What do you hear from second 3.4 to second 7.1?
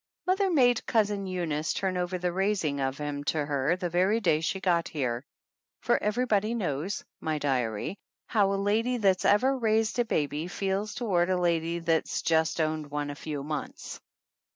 her the very day she got here, for everybody knows,